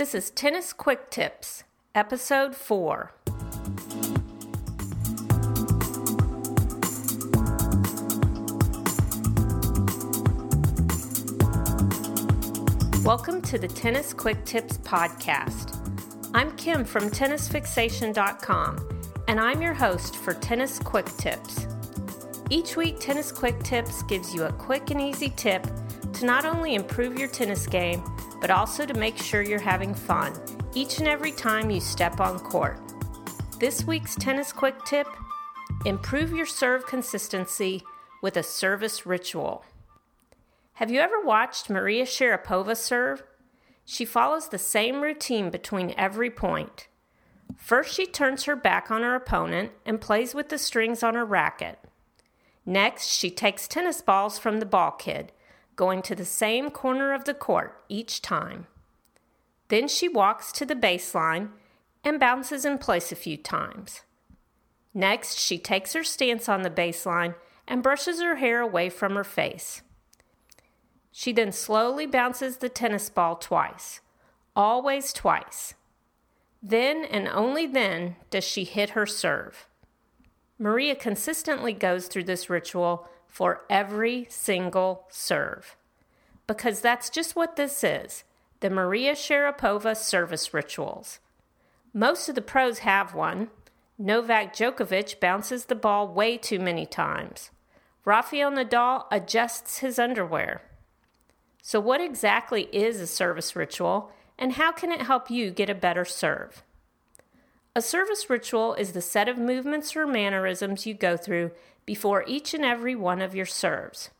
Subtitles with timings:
[0.00, 1.64] This is Tennis Quick Tips,
[1.94, 3.12] Episode 4.
[13.04, 15.76] Welcome to the Tennis Quick Tips Podcast.
[16.32, 21.66] I'm Kim from TennisFixation.com, and I'm your host for Tennis Quick Tips.
[22.48, 25.66] Each week, Tennis Quick Tips gives you a quick and easy tip
[26.14, 28.02] to not only improve your tennis game,
[28.40, 30.32] but also to make sure you're having fun
[30.74, 32.78] each and every time you step on court.
[33.58, 35.06] This week's Tennis Quick Tip
[35.84, 37.82] improve your serve consistency
[38.22, 39.64] with a service ritual.
[40.74, 43.22] Have you ever watched Maria Sharapova serve?
[43.84, 46.88] She follows the same routine between every point.
[47.56, 51.24] First, she turns her back on her opponent and plays with the strings on her
[51.24, 51.78] racket.
[52.64, 55.32] Next, she takes tennis balls from the ball kid,
[55.80, 58.66] going to the same corner of the court each time.
[59.68, 61.52] Then she walks to the baseline
[62.04, 64.02] and bounces in place a few times.
[64.92, 67.34] Next, she takes her stance on the baseline
[67.66, 69.80] and brushes her hair away from her face.
[71.12, 74.00] She then slowly bounces the tennis ball twice,
[74.54, 75.72] always twice.
[76.62, 79.66] Then and only then does she hit her serve.
[80.58, 85.76] Maria consistently goes through this ritual for every single serve.
[86.46, 88.24] Because that's just what this is
[88.58, 91.18] the Maria Sharapova service rituals.
[91.94, 93.48] Most of the pros have one.
[93.98, 97.50] Novak Djokovic bounces the ball way too many times.
[98.04, 100.62] Rafael Nadal adjusts his underwear.
[101.62, 105.74] So, what exactly is a service ritual, and how can it help you get a
[105.74, 106.62] better serve?
[107.80, 111.52] A service ritual is the set of movements or mannerisms you go through
[111.86, 114.10] before each and every one of your serves.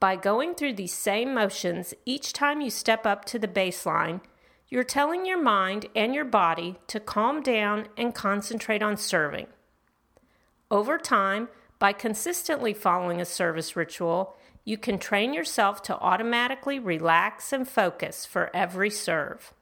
[0.00, 4.20] By going through these same motions each time you step up to the baseline,
[4.68, 9.46] you're telling your mind and your body to calm down and concentrate on serving.
[10.68, 17.52] Over time, by consistently following a service ritual, you can train yourself to automatically relax
[17.52, 19.54] and focus for every serve.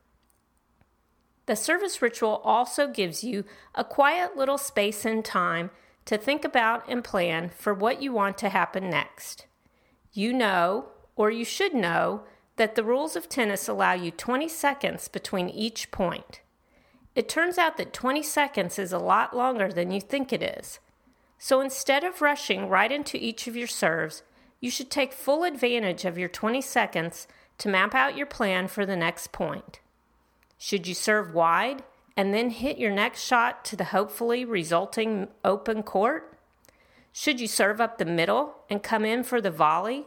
[1.50, 3.44] The service ritual also gives you
[3.74, 5.72] a quiet little space and time
[6.04, 9.46] to think about and plan for what you want to happen next.
[10.12, 12.22] You know, or you should know,
[12.54, 16.40] that the rules of tennis allow you 20 seconds between each point.
[17.16, 20.78] It turns out that 20 seconds is a lot longer than you think it is.
[21.36, 24.22] So instead of rushing right into each of your serves,
[24.60, 27.26] you should take full advantage of your 20 seconds
[27.58, 29.80] to map out your plan for the next point.
[30.62, 31.84] Should you serve wide
[32.18, 36.36] and then hit your next shot to the hopefully resulting open court?
[37.14, 40.04] Should you serve up the middle and come in for the volley?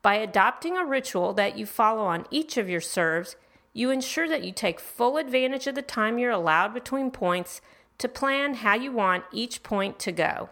[0.00, 3.36] By adopting a ritual that you follow on each of your serves,
[3.74, 7.60] you ensure that you take full advantage of the time you're allowed between points
[7.98, 10.48] to plan how you want each point to go.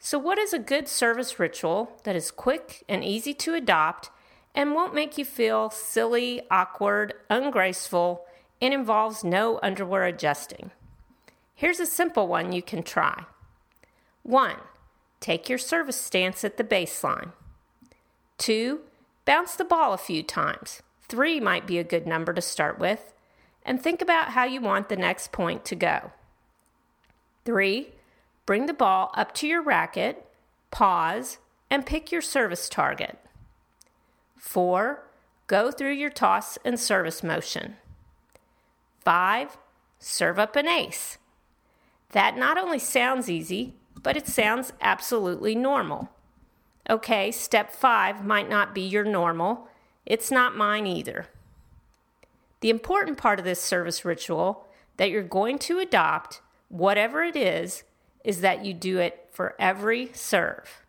[0.00, 4.10] So, what is a good service ritual that is quick and easy to adopt
[4.54, 8.24] and won't make you feel silly, awkward, ungraceful,
[8.60, 10.70] and involves no underwear adjusting?
[11.54, 13.24] Here's a simple one you can try.
[14.22, 14.56] 1.
[15.20, 17.32] Take your service stance at the baseline.
[18.38, 18.80] 2.
[19.24, 20.82] Bounce the ball a few times.
[21.08, 23.12] 3 might be a good number to start with.
[23.64, 26.10] And think about how you want the next point to go.
[27.44, 27.92] 3
[28.44, 30.26] Bring the ball up to your racket,
[30.72, 31.38] pause,
[31.70, 33.18] and pick your service target.
[34.42, 35.04] 4.
[35.46, 37.76] Go through your toss and service motion.
[39.04, 39.56] 5.
[40.00, 41.16] Serve up an ace.
[42.10, 46.10] That not only sounds easy, but it sounds absolutely normal.
[46.90, 49.68] Okay, step 5 might not be your normal.
[50.04, 51.26] It's not mine either.
[52.60, 54.66] The important part of this service ritual
[54.96, 57.84] that you're going to adopt, whatever it is,
[58.24, 60.84] is that you do it for every serve,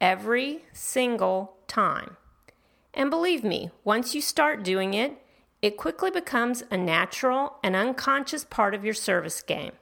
[0.00, 2.16] every single time.
[2.96, 5.18] And believe me, once you start doing it,
[5.60, 9.72] it quickly becomes a natural and unconscious part of your service game.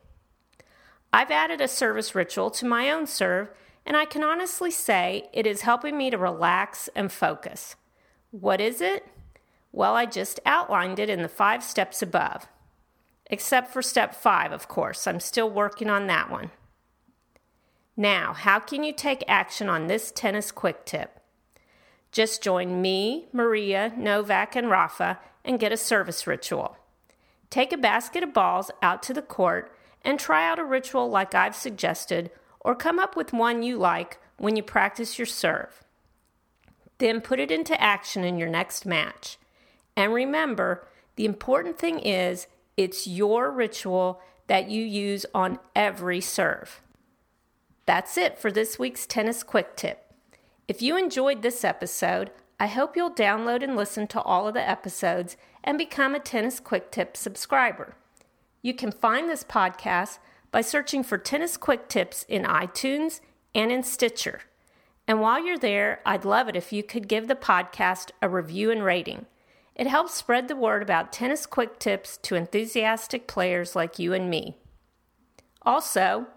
[1.13, 3.51] I've added a service ritual to my own serve,
[3.87, 7.77] and I can honestly say it is helping me to relax and focus.
[8.33, 9.07] What is it?
[9.71, 12.49] Well, I just outlined it in the five steps above.
[13.27, 15.07] Except for step five, of course.
[15.07, 16.51] I'm still working on that one.
[17.97, 21.21] Now, how can you take action on this tennis quick tip?
[22.15, 26.77] Just join me, Maria, Novak, and Rafa and get a service ritual.
[27.51, 31.35] Take a basket of balls out to the court and try out a ritual like
[31.35, 32.31] I've suggested,
[32.61, 35.83] or come up with one you like when you practice your serve.
[36.99, 39.37] Then put it into action in your next match.
[39.97, 40.87] And remember
[41.17, 42.47] The important thing is
[42.77, 46.81] it's your ritual that you use on every serve.
[47.87, 50.04] That's it for this week's Tennis Quick Tip.
[50.67, 54.67] If you enjoyed this episode, I hope you'll download and listen to all of the
[54.67, 57.97] episodes and become a Tennis Quick Tip subscriber.
[58.63, 60.19] You can find this podcast
[60.51, 63.21] by searching for Tennis Quick Tips in iTunes
[63.55, 64.41] and in Stitcher.
[65.07, 68.71] And while you're there, I'd love it if you could give the podcast a review
[68.71, 69.27] and rating.
[69.75, 74.31] It helps spread the word about tennis quick tips to enthusiastic players like you and
[74.31, 74.57] me.
[75.61, 76.29] Also,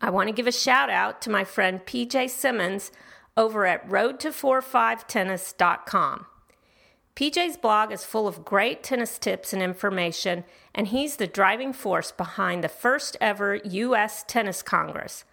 [0.00, 2.90] I want to give a shout out to my friend PJ Simmons
[3.36, 6.26] over at roadto45tennis.com.
[7.16, 10.44] PJ's blog is full of great tennis tips and information,
[10.74, 14.22] and he's the driving force behind the first ever U.S.
[14.28, 15.24] Tennis Congress,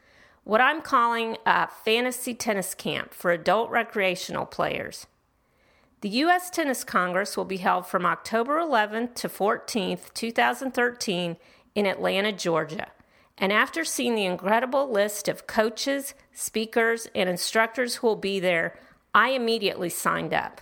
[0.46, 5.08] what I'm calling a fantasy tennis camp for adult recreational players.
[6.00, 6.50] The U.S.
[6.50, 11.36] Tennis Congress will be held from October 11th to 14th, 2013,
[11.76, 12.93] in Atlanta, Georgia.
[13.38, 18.80] And after seeing the incredible list of coaches, speakers, and instructors who will be there,
[19.14, 20.62] I immediately signed up.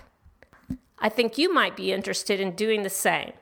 [0.99, 3.33] I think you might be interested in doing the same.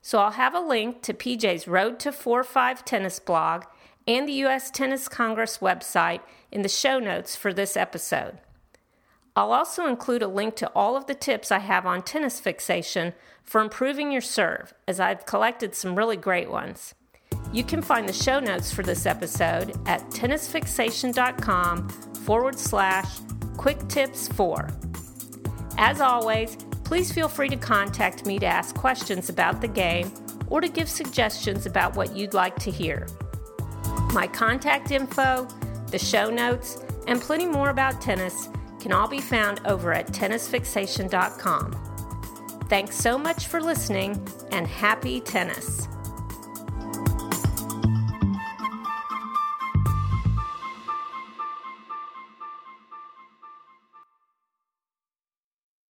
[0.00, 3.64] So I'll have a link to PJ's Road to 4 5 tennis blog
[4.06, 4.70] and the U.S.
[4.70, 6.20] Tennis Congress website
[6.50, 8.38] in the show notes for this episode.
[9.36, 13.12] I'll also include a link to all of the tips I have on tennis fixation
[13.44, 16.94] for improving your serve, as I've collected some really great ones.
[17.52, 23.20] You can find the show notes for this episode at tennisfixation.com forward slash
[23.56, 24.68] quick tips 4.
[25.78, 30.12] As always, please feel free to contact me to ask questions about the game
[30.48, 33.06] or to give suggestions about what you'd like to hear.
[34.12, 35.46] My contact info,
[35.90, 38.48] the show notes, and plenty more about tennis
[38.80, 41.84] can all be found over at tennisfixation.com.
[42.68, 45.88] Thanks so much for listening and happy tennis.